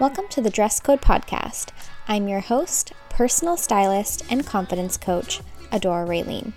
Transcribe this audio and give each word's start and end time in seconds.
Welcome 0.00 0.26
to 0.30 0.40
the 0.40 0.50
Dress 0.50 0.80
Code 0.80 1.00
Podcast. 1.00 1.68
I'm 2.08 2.26
your 2.26 2.40
host, 2.40 2.92
personal 3.10 3.56
stylist, 3.56 4.24
and 4.28 4.44
confidence 4.44 4.96
coach, 4.96 5.40
Adora 5.70 6.04
Raylene. 6.04 6.52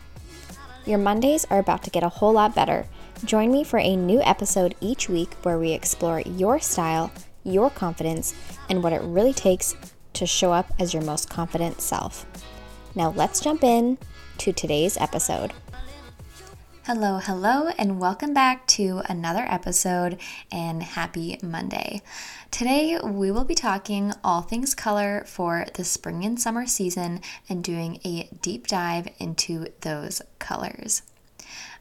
Your 0.88 0.98
Mondays 0.98 1.46
are 1.52 1.60
about 1.60 1.84
to 1.84 1.92
get 1.92 2.02
a 2.02 2.10
whole 2.10 2.34
lot 2.34 2.56
better. 2.56 2.88
Join 3.26 3.52
me 3.52 3.64
for 3.64 3.78
a 3.78 3.96
new 3.96 4.24
episode 4.24 4.74
each 4.82 5.08
week 5.08 5.36
where 5.44 5.60
we 5.60 5.72
explore 5.72 6.22
your 6.22 6.60
style, 6.60 7.12
your 7.44 7.70
confidence, 7.70 8.34
and 8.72 8.82
what 8.82 8.92
it 8.92 9.04
really 9.04 9.34
takes 9.34 9.76
to 10.14 10.26
show 10.26 10.52
up 10.52 10.74
as 10.80 10.96
your 10.96 11.04
most 11.04 11.30
confident 11.30 11.80
self. 11.80 12.26
Now, 12.96 13.12
let's 13.12 13.40
jump 13.40 13.64
in 13.64 14.00
to 14.40 14.52
today's 14.52 14.98
episode. 14.98 15.54
Hello, 16.88 17.18
hello, 17.18 17.68
and 17.78 18.00
welcome 18.00 18.34
back 18.34 18.66
to 18.68 19.02
another 19.10 19.46
episode 19.50 20.18
and 20.50 20.82
happy 20.82 21.38
Monday. 21.44 22.02
Today, 22.50 22.98
we 23.04 23.30
will 23.30 23.44
be 23.44 23.56
talking 23.56 24.14
all 24.24 24.42
things 24.42 24.74
color 24.74 25.26
for 25.28 25.66
the 25.74 25.84
spring 25.84 26.24
and 26.24 26.40
summer 26.40 26.66
season 26.66 27.20
and 27.50 27.62
doing 27.62 28.00
a 28.06 28.30
deep 28.42 28.68
dive 28.68 29.10
into 29.20 29.68
those 29.82 30.22
colors. 30.40 31.02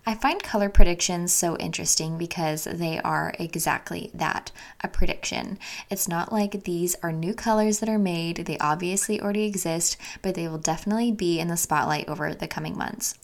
I 0.05 0.17
find 0.17 0.43
color 0.43 0.69
predictions 0.69 1.33
so 1.33 1.57
interesting 1.57 2.19
because 2.19 2.65
they 2.65 2.99
are 2.99 3.33
exactly 3.39 4.11
that 4.13 4.51
a 4.81 4.89
prediction. 4.89 5.61
It's 5.89 6.09
not 6.09 6.33
like 6.33 6.65
these 6.65 6.97
are 7.05 7.13
new 7.13 7.33
colors 7.33 7.79
that 7.79 7.89
are 7.89 7.97
made, 7.97 8.39
they 8.39 8.59
obviously 8.59 9.21
already 9.21 9.45
exist, 9.45 9.97
but 10.21 10.35
they 10.35 10.49
will 10.49 10.59
definitely 10.59 11.13
be 11.13 11.39
in 11.39 11.47
the 11.47 11.57
spotlight 11.57 12.09
over 12.09 12.35
the 12.35 12.49
coming 12.49 12.77
months. 12.77 13.15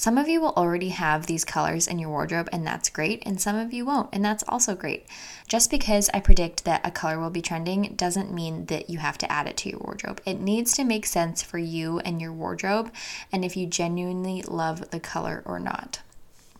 Some 0.00 0.16
of 0.16 0.30
you 0.30 0.40
will 0.40 0.54
already 0.56 0.88
have 0.88 1.26
these 1.26 1.44
colors 1.44 1.86
in 1.86 1.98
your 1.98 2.08
wardrobe, 2.08 2.48
and 2.54 2.66
that's 2.66 2.88
great, 2.88 3.22
and 3.26 3.38
some 3.38 3.54
of 3.54 3.74
you 3.74 3.84
won't, 3.84 4.08
and 4.14 4.24
that's 4.24 4.42
also 4.48 4.74
great. 4.74 5.04
Just 5.46 5.70
because 5.70 6.08
I 6.14 6.20
predict 6.20 6.64
that 6.64 6.86
a 6.86 6.90
color 6.90 7.20
will 7.20 7.28
be 7.28 7.42
trending 7.42 7.92
doesn't 7.96 8.32
mean 8.32 8.64
that 8.64 8.88
you 8.88 8.98
have 8.98 9.18
to 9.18 9.30
add 9.30 9.46
it 9.46 9.58
to 9.58 9.68
your 9.68 9.80
wardrobe. 9.80 10.22
It 10.24 10.40
needs 10.40 10.72
to 10.76 10.84
make 10.84 11.04
sense 11.04 11.42
for 11.42 11.58
you 11.58 11.98
and 11.98 12.18
your 12.18 12.32
wardrobe, 12.32 12.90
and 13.30 13.44
if 13.44 13.58
you 13.58 13.66
genuinely 13.66 14.40
love 14.40 14.90
the 14.90 15.00
color 15.00 15.42
or 15.44 15.60
not. 15.60 16.00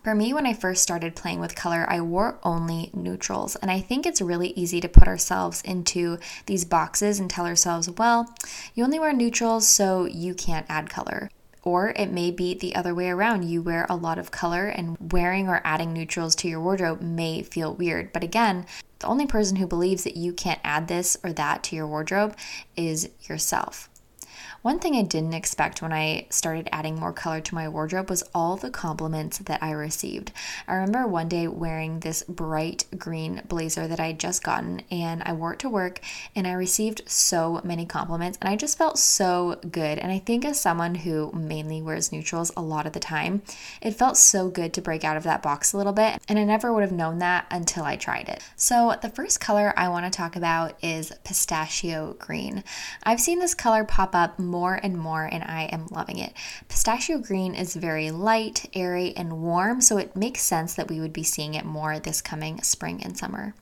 For 0.05 0.14
me, 0.14 0.34
when 0.34 0.44
I 0.44 0.52
first 0.52 0.83
started 0.83 1.16
playing 1.16 1.41
with 1.41 1.56
color, 1.56 1.86
I 1.88 2.02
wore 2.02 2.38
only 2.42 2.91
neutrals. 2.92 3.56
And 3.56 3.70
I 3.70 3.80
think 3.80 4.05
it's 4.05 4.20
really 4.20 4.48
easy 4.48 4.83
to 4.83 4.88
put 4.88 5.08
ourselves 5.08 5.62
into 5.62 6.18
these 6.44 6.66
boxes 6.66 7.18
and 7.18 7.30
tell 7.30 7.46
ourselves, 7.46 7.88
well, 7.88 8.34
you 8.74 8.84
only 8.84 8.98
wear 8.98 9.14
neutrals, 9.14 9.66
so 9.66 10.05
you 10.05 10.34
can't 10.34 10.66
add 10.68 10.91
color. 10.91 11.30
Or 11.62 11.91
it 11.91 12.11
may 12.11 12.30
be 12.30 12.55
the 12.55 12.75
other 12.75 12.94
way 12.94 13.11
around. 13.11 13.44
You 13.44 13.61
wear 13.61 13.86
a 13.89 13.97
lot 13.97 14.19
of 14.19 14.30
color, 14.30 14.69
and 14.69 15.12
wearing 15.12 15.48
or 15.48 15.61
adding 15.62 15.92
neutrals 15.92 16.34
to 16.36 16.48
your 16.48 16.61
wardrobe 16.61 17.02
may 17.02 17.42
feel 17.42 17.75
weird. 17.75 18.12
But 18.12 18.25
again, 18.25 18.64
the 19.00 19.06
only 19.06 19.27
person 19.27 19.56
who 19.56 19.67
believes 19.67 20.05
that 20.05 20.17
you 20.17 20.33
can't 20.33 20.61
add 20.64 20.89
this 20.89 21.19
or 21.22 21.33
that 21.34 21.62
to 21.64 21.77
your 21.77 21.86
wardrobe 21.86 22.34
is 22.77 23.11
yourself. 23.28 23.89
One 24.62 24.78
thing 24.78 24.94
I 24.94 25.03
didn't 25.03 25.33
expect 25.33 25.80
when 25.80 25.91
I 25.91 26.27
started 26.28 26.69
adding 26.70 27.00
more 27.00 27.14
color 27.14 27.41
to 27.41 27.55
my 27.55 27.66
wardrobe 27.66 28.11
was 28.11 28.22
all 28.34 28.58
the 28.58 28.69
compliments 28.69 29.39
that 29.39 29.62
I 29.62 29.70
received. 29.70 30.33
I 30.69 30.75
remember 30.75 31.06
one 31.06 31.30
day 31.30 31.48
wearing 31.48 32.00
this 32.00 32.25
bright 32.25 32.84
green 32.98 33.41
blazer 33.48 33.89
that 33.89 33.98
I 33.98 34.08
had 34.08 34.20
just 34.20 34.42
gotten 34.42 34.83
and 34.91 35.22
I 35.22 35.33
wore 35.33 35.55
it 35.55 35.61
to 35.61 35.70
work 35.70 36.00
and 36.36 36.47
I 36.47 36.52
received 36.52 37.00
so 37.06 37.62
many 37.64 37.86
compliments 37.86 38.36
and 38.42 38.50
I 38.50 38.56
just 38.56 38.77
felt 38.77 38.98
so 38.98 39.58
good. 39.70 39.98
And 39.98 40.12
I 40.12 40.19
think 40.19 40.44
as 40.44 40.61
someone 40.61 40.95
who 40.95 41.33
mainly 41.33 41.80
wears 41.80 42.12
neutrals 42.12 42.52
a 42.55 42.61
lot 42.61 42.86
of 42.86 42.92
the 42.92 43.00
time, 43.00 43.41
it 43.80 43.92
felt 43.92 44.19
so 44.19 44.50
good 44.50 44.74
to 44.74 44.83
break 44.83 45.05
out 45.05 45.17
of 45.17 45.22
that 45.22 45.42
box 45.42 45.72
a 45.72 45.78
little 45.78 45.95
bit 45.95 46.20
and 46.28 46.39
I 46.39 46.45
never 46.45 46.70
would 46.70 46.83
have 46.83 46.92
known 46.92 47.19
that 47.20 47.47
until 47.50 47.84
I 47.84 47.97
tried 47.97 48.28
it. 48.28 48.42
So 48.56 48.95
the 49.00 49.08
first 49.08 49.41
color 49.41 49.72
I 49.74 49.89
want 49.89 50.05
to 50.05 50.14
talk 50.14 50.36
about 50.36 50.74
is 50.84 51.14
pistachio 51.24 52.14
green. 52.19 52.62
I've 53.05 53.20
seen 53.20 53.39
this 53.39 53.55
color 53.55 53.84
pop 53.84 54.14
up 54.14 54.39
more 54.50 54.80
and 54.83 54.98
more, 54.98 55.24
and 55.24 55.44
I 55.44 55.64
am 55.72 55.86
loving 55.90 56.18
it. 56.18 56.33
Pistachio 56.68 57.18
green 57.18 57.55
is 57.55 57.74
very 57.77 58.11
light, 58.11 58.68
airy, 58.74 59.14
and 59.16 59.40
warm, 59.42 59.80
so 59.80 59.96
it 59.96 60.16
makes 60.16 60.42
sense 60.42 60.74
that 60.74 60.88
we 60.88 61.00
would 61.00 61.12
be 61.12 61.22
seeing 61.22 61.55
it 61.55 61.64
more 61.64 61.98
this 61.98 62.20
coming 62.20 62.62
spring 62.62 63.02
and 63.02 63.16
summer. 63.16 63.55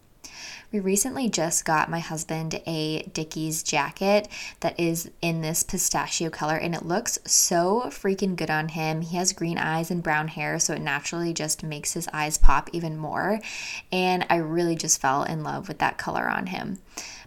We 0.70 0.80
recently 0.80 1.30
just 1.30 1.64
got 1.64 1.88
my 1.88 2.00
husband 2.00 2.60
a 2.66 3.02
Dickies 3.14 3.62
jacket 3.62 4.28
that 4.60 4.78
is 4.78 5.10
in 5.22 5.40
this 5.40 5.62
pistachio 5.62 6.28
color 6.28 6.56
and 6.56 6.74
it 6.74 6.84
looks 6.84 7.18
so 7.24 7.84
freaking 7.86 8.36
good 8.36 8.50
on 8.50 8.68
him. 8.68 9.00
He 9.00 9.16
has 9.16 9.32
green 9.32 9.56
eyes 9.56 9.90
and 9.90 10.02
brown 10.02 10.28
hair, 10.28 10.58
so 10.58 10.74
it 10.74 10.82
naturally 10.82 11.32
just 11.32 11.62
makes 11.62 11.94
his 11.94 12.06
eyes 12.12 12.36
pop 12.36 12.68
even 12.74 12.98
more. 12.98 13.40
And 13.90 14.26
I 14.28 14.36
really 14.36 14.76
just 14.76 15.00
fell 15.00 15.22
in 15.22 15.42
love 15.42 15.68
with 15.68 15.78
that 15.78 15.96
color 15.96 16.28
on 16.28 16.48
him. 16.48 16.80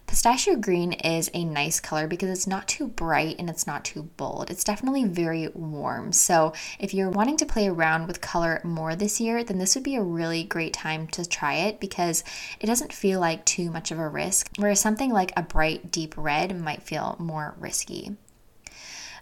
Pistachio 0.06 0.56
green 0.56 0.92
is 0.92 1.30
a 1.32 1.44
nice 1.44 1.80
color 1.80 2.06
because 2.06 2.28
it's 2.28 2.46
not 2.46 2.68
too 2.68 2.86
bright 2.88 3.36
and 3.38 3.48
it's 3.48 3.66
not 3.66 3.84
too 3.84 4.02
bold. 4.16 4.50
It's 4.50 4.64
definitely 4.64 5.04
very 5.04 5.48
warm. 5.48 6.12
So, 6.12 6.52
if 6.78 6.92
you're 6.92 7.08
wanting 7.08 7.38
to 7.38 7.46
play 7.46 7.68
around 7.68 8.06
with 8.06 8.20
color 8.20 8.60
more 8.62 8.94
this 8.94 9.20
year, 9.20 9.42
then 9.42 9.58
this 9.58 9.74
would 9.74 9.84
be 9.84 9.96
a 9.96 10.02
really 10.02 10.44
great 10.44 10.74
time 10.74 11.06
to 11.08 11.26
try 11.26 11.54
it 11.54 11.80
because 11.80 12.24
it 12.60 12.66
doesn't 12.66 12.92
feel 12.92 13.20
like 13.20 13.44
too 13.44 13.70
much 13.70 13.90
of 13.90 13.98
a 13.98 14.08
risk, 14.08 14.50
whereas 14.56 14.80
something 14.80 15.10
like 15.10 15.32
a 15.36 15.42
bright, 15.42 15.90
deep 15.90 16.14
red 16.16 16.60
might 16.60 16.82
feel 16.82 17.16
more 17.18 17.54
risky. 17.58 18.16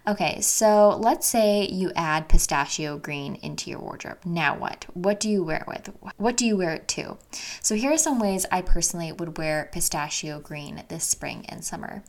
Okay, 0.07 0.41
so 0.41 0.97
let's 0.99 1.27
say 1.27 1.67
you 1.67 1.91
add 1.95 2.27
pistachio 2.27 2.97
green 2.97 3.35
into 3.35 3.69
your 3.69 3.79
wardrobe. 3.79 4.17
Now 4.25 4.57
what? 4.57 4.85
What 4.93 5.19
do 5.19 5.29
you 5.29 5.43
wear 5.43 5.57
it 5.57 5.67
with? 5.67 5.91
What 6.17 6.35
do 6.37 6.45
you 6.45 6.57
wear 6.57 6.71
it 6.73 6.87
to? 6.89 7.17
So 7.61 7.75
here 7.75 7.91
are 7.91 7.97
some 7.97 8.19
ways 8.19 8.47
I 8.51 8.63
personally 8.63 9.11
would 9.11 9.37
wear 9.37 9.69
pistachio 9.71 10.39
green 10.39 10.83
this 10.87 11.03
spring 11.03 11.45
and 11.47 11.63
summer. 11.63 12.03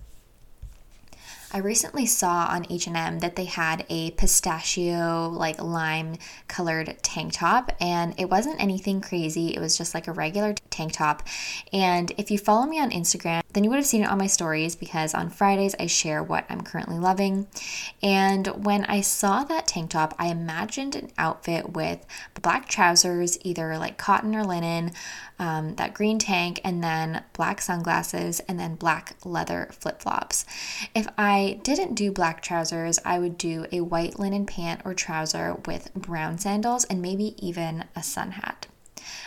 I 1.55 1.59
recently 1.59 2.07
saw 2.07 2.47
on 2.47 2.67
H&M 2.71 3.19
that 3.19 3.37
they 3.37 3.45
had 3.45 3.85
a 3.91 4.13
pistachio 4.13 5.29
like 5.29 5.63
lime 5.63 6.17
colored 6.49 6.97
tank 7.03 7.35
top 7.35 7.73
and 7.79 8.15
it 8.19 8.31
wasn't 8.31 8.59
anything 8.59 9.03
crazy. 9.03 9.49
It 9.49 9.61
was 9.61 9.77
just 9.77 9.93
like 9.93 10.09
a 10.09 10.13
regular 10.13 10.55
tank 10.71 10.95
top. 10.95 11.23
And 11.71 12.11
if 12.17 12.31
you 12.31 12.39
follow 12.39 12.65
me 12.65 12.81
on 12.81 12.91
Instagram, 12.91 13.43
then 13.53 13.65
you 13.65 13.71
would 13.71 13.77
have 13.77 13.87
seen 13.87 14.03
it 14.03 14.09
on 14.09 14.17
my 14.17 14.27
stories 14.27 14.75
because 14.75 15.13
on 15.13 15.29
Fridays 15.29 15.75
I 15.79 15.89
share 15.89 16.23
what 16.23 16.47
I'm 16.49 16.63
currently 16.63 16.99
loving. 16.99 17.47
And 18.03 18.47
when 18.65 18.87
I 18.87 19.03
saw 19.03 19.45
that 19.45 19.67
tank 19.67 19.91
top, 19.91 20.15
I 20.19 20.29
imagined 20.29 20.97
an 20.97 21.11
outfit 21.19 21.75
with 21.75 22.07
black 22.41 22.67
trousers, 22.67 23.39
either 23.43 23.77
like 23.77 23.99
cotton 23.99 24.34
or 24.34 24.45
linen, 24.45 24.93
um, 25.39 25.75
that 25.75 25.93
green 25.93 26.19
tank, 26.19 26.61
and 26.65 26.83
then 26.83 27.25
black 27.34 27.61
sunglasses, 27.61 28.41
and 28.41 28.59
then 28.59 28.77
black 28.77 29.17
leather 29.25 29.69
flip 29.73 30.01
flops. 30.01 30.47
If 30.95 31.09
I 31.19 31.41
didn't 31.50 31.94
do 31.94 32.10
black 32.10 32.42
trousers, 32.42 32.98
I 33.04 33.19
would 33.19 33.36
do 33.36 33.66
a 33.70 33.80
white 33.80 34.19
linen 34.19 34.47
pant 34.47 34.82
or 34.84 34.94
trouser 34.94 35.56
with 35.66 35.94
brown 35.94 36.38
sandals 36.38 36.84
and 36.84 37.03
maybe 37.03 37.34
even 37.44 37.84
a 37.94 38.03
sun 38.03 38.32
hat. 38.32 38.66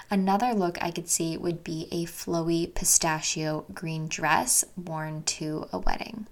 Another 0.09 0.53
look 0.53 0.77
I 0.81 0.91
could 0.91 1.09
see 1.09 1.35
would 1.37 1.63
be 1.63 1.87
a 1.91 2.05
flowy 2.05 2.73
pistachio 2.73 3.65
green 3.73 4.07
dress 4.07 4.63
worn 4.77 5.23
to 5.23 5.67
a 5.71 5.79
wedding. 5.79 6.27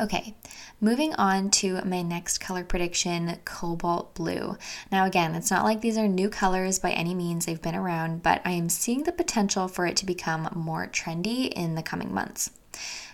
Okay, 0.00 0.36
moving 0.80 1.12
on 1.16 1.50
to 1.50 1.84
my 1.84 2.02
next 2.02 2.38
color 2.38 2.62
prediction 2.62 3.36
cobalt 3.44 4.14
blue. 4.14 4.56
Now, 4.92 5.06
again, 5.06 5.34
it's 5.34 5.50
not 5.50 5.64
like 5.64 5.80
these 5.80 5.98
are 5.98 6.06
new 6.06 6.30
colors 6.30 6.78
by 6.78 6.92
any 6.92 7.14
means, 7.14 7.46
they've 7.46 7.60
been 7.60 7.74
around, 7.74 8.22
but 8.22 8.40
I 8.44 8.52
am 8.52 8.68
seeing 8.68 9.02
the 9.02 9.12
potential 9.12 9.66
for 9.66 9.86
it 9.86 9.96
to 9.96 10.06
become 10.06 10.48
more 10.54 10.86
trendy 10.86 11.48
in 11.48 11.74
the 11.74 11.82
coming 11.82 12.14
months. 12.14 12.50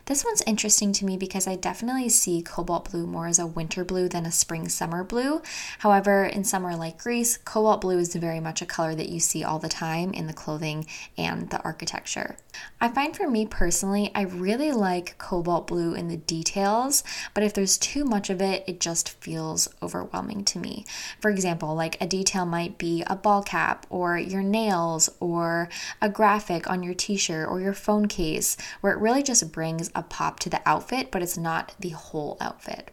This 0.07 0.23
one's 0.23 0.43
interesting 0.47 0.93
to 0.93 1.07
me 1.07 1.17
because 1.17 1.47
I 1.47 1.57
definitely 1.57 2.11
see 2.11 2.43
cobalt 2.43 2.91
blue 2.91 3.07
more 3.07 3.27
as 3.27 3.39
a 3.39 3.47
winter 3.47 3.87
blue 3.87 4.07
than 4.07 4.27
a 4.27 4.33
spring 4.33 4.69
summer 4.69 5.03
blue. 5.03 5.41
However, 5.79 6.27
in 6.27 6.45
summer 6.45 6.77
like 6.77 7.03
Greece, 7.03 7.39
cobalt 7.39 7.81
blue 7.81 7.99
is 7.99 8.15
very 8.15 8.39
much 8.39 8.61
a 8.61 8.67
color 8.67 8.95
that 8.95 9.09
you 9.09 9.19
see 9.19 9.43
all 9.43 9.59
the 9.59 9.71
time 9.71 10.13
in 10.13 10.27
the 10.27 10.35
clothing 10.35 10.87
and 11.17 11.49
the 11.49 11.63
architecture. 11.63 12.37
I 12.83 12.89
find 12.89 13.17
for 13.17 13.31
me 13.31 13.47
personally, 13.47 14.11
I 14.15 14.23
really 14.23 14.73
like 14.73 15.17
cobalt 15.17 15.69
blue 15.69 15.95
in 15.95 16.09
the 16.09 16.19
details, 16.19 17.03
but 17.33 17.43
if 17.43 17.55
there's 17.55 17.79
too 17.79 18.05
much 18.05 18.29
of 18.29 18.43
it, 18.43 18.63
it 18.67 18.81
just 18.81 19.09
feels 19.23 19.69
overwhelming 19.83 20.45
to 20.45 20.59
me. 20.59 20.85
For 21.19 21.31
example, 21.31 21.75
like 21.75 21.99
a 21.99 22.07
detail 22.07 22.45
might 22.45 22.77
be 22.77 23.03
a 23.07 23.17
ball 23.17 23.43
cap 23.43 23.87
or 23.89 24.19
your 24.19 24.43
nails 24.43 25.09
or 25.19 25.71
a 26.03 26.11
graphic 26.11 26.69
on 26.69 26.83
your 26.83 26.95
t 26.95 27.17
shirt 27.17 27.49
or 27.49 27.59
your 27.59 27.73
phone 27.73 28.07
case, 28.07 28.59
where 28.83 28.93
it 28.93 29.01
really 29.01 29.23
just 29.23 29.51
brings 29.51 29.91
a 29.95 30.03
pop 30.03 30.41
to 30.41 30.51
the 30.51 30.61
outfit, 30.67 31.11
but 31.11 31.23
it's 31.23 31.39
not 31.39 31.75
the 31.79 31.91
whole 31.91 32.37
outfit. 32.41 32.91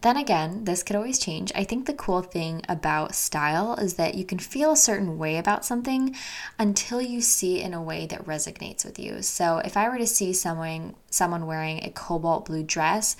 Then 0.00 0.16
again, 0.16 0.64
this 0.64 0.82
could 0.82 0.96
always 0.96 1.18
change. 1.18 1.52
I 1.54 1.64
think 1.64 1.84
the 1.84 1.92
cool 1.92 2.22
thing 2.22 2.62
about 2.68 3.14
style 3.14 3.74
is 3.74 3.94
that 3.94 4.14
you 4.14 4.24
can 4.24 4.38
feel 4.38 4.72
a 4.72 4.76
certain 4.76 5.18
way 5.18 5.36
about 5.36 5.64
something 5.64 6.16
until 6.58 7.02
you 7.02 7.20
see 7.20 7.60
it 7.60 7.66
in 7.66 7.74
a 7.74 7.82
way 7.82 8.06
that 8.06 8.24
resonates 8.24 8.84
with 8.84 8.98
you. 8.98 9.20
So 9.22 9.58
if 9.58 9.76
I 9.76 9.88
were 9.88 9.98
to 9.98 10.06
see 10.06 10.32
someone 10.32 10.94
someone 11.10 11.46
wearing 11.46 11.84
a 11.84 11.90
cobalt 11.90 12.46
blue 12.46 12.62
dress, 12.62 13.16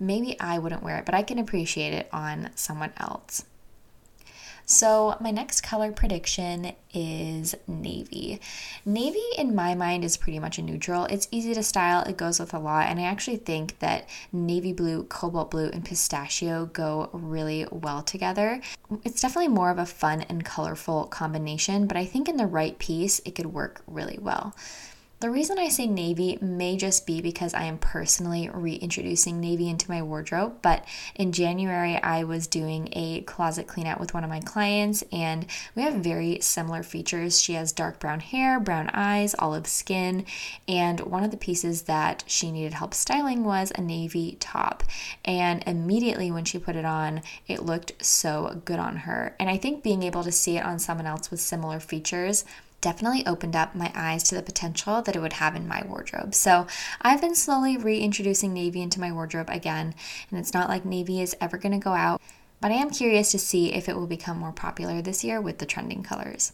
maybe 0.00 0.38
I 0.40 0.58
wouldn't 0.58 0.82
wear 0.82 0.98
it, 0.98 1.06
but 1.06 1.14
I 1.14 1.22
can 1.22 1.38
appreciate 1.38 1.92
it 1.92 2.08
on 2.12 2.50
someone 2.56 2.92
else. 2.96 3.44
So, 4.66 5.16
my 5.20 5.30
next 5.30 5.60
color 5.60 5.92
prediction 5.92 6.72
is 6.94 7.54
navy. 7.66 8.40
Navy, 8.86 9.22
in 9.36 9.54
my 9.54 9.74
mind, 9.74 10.04
is 10.04 10.16
pretty 10.16 10.38
much 10.38 10.58
a 10.58 10.62
neutral. 10.62 11.04
It's 11.04 11.28
easy 11.30 11.52
to 11.52 11.62
style, 11.62 12.02
it 12.04 12.16
goes 12.16 12.40
with 12.40 12.54
a 12.54 12.58
lot, 12.58 12.86
and 12.86 12.98
I 12.98 13.02
actually 13.02 13.36
think 13.36 13.78
that 13.80 14.08
navy 14.32 14.72
blue, 14.72 15.04
cobalt 15.04 15.50
blue, 15.50 15.68
and 15.68 15.84
pistachio 15.84 16.66
go 16.66 17.10
really 17.12 17.66
well 17.70 18.02
together. 18.02 18.62
It's 19.04 19.20
definitely 19.20 19.48
more 19.48 19.70
of 19.70 19.78
a 19.78 19.86
fun 19.86 20.22
and 20.22 20.44
colorful 20.46 21.04
combination, 21.08 21.86
but 21.86 21.98
I 21.98 22.06
think 22.06 22.28
in 22.28 22.38
the 22.38 22.46
right 22.46 22.78
piece, 22.78 23.20
it 23.26 23.34
could 23.34 23.46
work 23.46 23.82
really 23.86 24.18
well. 24.18 24.54
The 25.24 25.30
reason 25.30 25.58
I 25.58 25.70
say 25.70 25.86
navy 25.86 26.36
may 26.42 26.76
just 26.76 27.06
be 27.06 27.22
because 27.22 27.54
I 27.54 27.62
am 27.62 27.78
personally 27.78 28.50
reintroducing 28.52 29.40
navy 29.40 29.70
into 29.70 29.90
my 29.90 30.02
wardrobe, 30.02 30.58
but 30.60 30.84
in 31.14 31.32
January 31.32 31.96
I 32.02 32.24
was 32.24 32.46
doing 32.46 32.90
a 32.92 33.22
closet 33.22 33.66
clean 33.66 33.86
out 33.86 33.98
with 33.98 34.12
one 34.12 34.22
of 34.22 34.28
my 34.28 34.40
clients 34.40 35.02
and 35.10 35.46
we 35.74 35.80
have 35.80 35.94
very 35.94 36.40
similar 36.42 36.82
features. 36.82 37.40
She 37.40 37.54
has 37.54 37.72
dark 37.72 38.00
brown 38.00 38.20
hair, 38.20 38.60
brown 38.60 38.90
eyes, 38.92 39.34
olive 39.38 39.66
skin, 39.66 40.26
and 40.68 41.00
one 41.00 41.24
of 41.24 41.30
the 41.30 41.38
pieces 41.38 41.84
that 41.84 42.24
she 42.26 42.52
needed 42.52 42.74
help 42.74 42.92
styling 42.92 43.44
was 43.44 43.72
a 43.74 43.80
navy 43.80 44.36
top. 44.40 44.82
And 45.24 45.64
immediately 45.66 46.30
when 46.30 46.44
she 46.44 46.58
put 46.58 46.76
it 46.76 46.84
on, 46.84 47.22
it 47.48 47.62
looked 47.62 48.04
so 48.04 48.60
good 48.66 48.78
on 48.78 48.96
her. 48.96 49.34
And 49.40 49.48
I 49.48 49.56
think 49.56 49.82
being 49.82 50.02
able 50.02 50.22
to 50.22 50.30
see 50.30 50.58
it 50.58 50.66
on 50.66 50.78
someone 50.78 51.06
else 51.06 51.30
with 51.30 51.40
similar 51.40 51.80
features 51.80 52.44
definitely 52.84 53.26
opened 53.26 53.56
up 53.56 53.74
my 53.74 53.90
eyes 53.94 54.22
to 54.24 54.34
the 54.34 54.42
potential 54.42 55.00
that 55.00 55.16
it 55.16 55.20
would 55.20 55.32
have 55.32 55.56
in 55.56 55.66
my 55.66 55.82
wardrobe. 55.88 56.34
So 56.34 56.66
I've 57.00 57.22
been 57.22 57.34
slowly 57.34 57.78
reintroducing 57.78 58.52
navy 58.52 58.82
into 58.82 59.00
my 59.00 59.10
wardrobe 59.10 59.48
again, 59.48 59.94
and 60.30 60.38
it's 60.38 60.52
not 60.52 60.68
like 60.68 60.84
navy 60.84 61.22
is 61.22 61.34
ever 61.40 61.56
going 61.56 61.72
to 61.72 61.82
go 61.82 61.94
out, 61.94 62.20
but 62.60 62.70
I 62.70 62.74
am 62.74 62.90
curious 62.90 63.30
to 63.30 63.38
see 63.38 63.72
if 63.72 63.88
it 63.88 63.96
will 63.96 64.06
become 64.06 64.38
more 64.38 64.52
popular 64.52 65.00
this 65.00 65.24
year 65.24 65.40
with 65.40 65.58
the 65.58 65.66
trending 65.66 66.02
colors. 66.02 66.52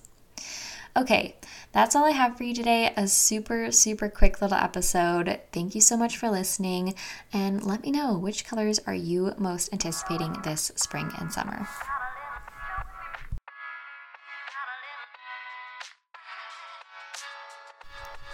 Okay, 0.96 1.34
that's 1.72 1.96
all 1.96 2.04
I 2.04 2.12
have 2.12 2.36
for 2.36 2.44
you 2.44 2.54
today. 2.54 2.92
A 2.96 3.08
super, 3.08 3.72
super 3.72 4.08
quick 4.08 4.40
little 4.40 4.56
episode. 4.56 5.40
Thank 5.52 5.74
you 5.74 5.80
so 5.80 5.96
much 5.96 6.16
for 6.16 6.30
listening, 6.30 6.94
and 7.32 7.64
let 7.64 7.82
me 7.82 7.90
know 7.90 8.16
which 8.16 8.44
colors 8.44 8.78
are 8.86 8.94
you 8.94 9.34
most 9.36 9.72
anticipating 9.72 10.36
this 10.44 10.70
spring 10.76 11.10
and 11.18 11.32
summer. 11.32 11.66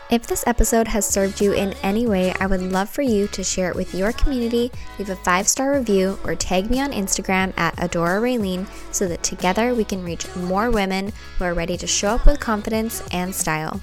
If 0.08 0.28
this 0.28 0.44
episode 0.46 0.86
has 0.86 1.04
served 1.04 1.40
you 1.40 1.52
in 1.52 1.72
any 1.82 2.06
way, 2.06 2.32
I 2.38 2.46
would 2.46 2.62
love 2.62 2.88
for 2.88 3.02
you 3.02 3.26
to 3.28 3.42
share 3.42 3.70
it 3.70 3.74
with 3.74 3.92
your 3.92 4.12
community, 4.12 4.70
leave 5.00 5.10
a 5.10 5.16
five 5.16 5.48
star 5.48 5.72
review, 5.72 6.16
or 6.22 6.36
tag 6.36 6.70
me 6.70 6.80
on 6.80 6.92
Instagram 6.92 7.52
at 7.56 7.74
Adora 7.74 8.20
Raylene 8.20 8.68
so 8.92 9.08
that 9.08 9.24
together 9.24 9.74
we 9.74 9.82
can 9.82 10.04
reach 10.04 10.32
more 10.36 10.70
women 10.70 11.12
who 11.38 11.44
are 11.44 11.54
ready 11.54 11.76
to 11.78 11.88
show 11.88 12.10
up 12.10 12.24
with 12.24 12.38
confidence 12.38 13.02
and 13.10 13.34
style. 13.34 13.80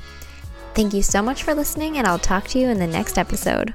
Thank 0.74 0.94
you 0.94 1.02
so 1.02 1.22
much 1.22 1.44
for 1.44 1.54
listening, 1.54 1.98
and 1.98 2.08
I'll 2.08 2.18
talk 2.18 2.48
to 2.50 2.60
you 2.60 2.70
in 2.70 2.80
the 2.80 2.88
next 2.88 3.18
episode. 3.18 3.74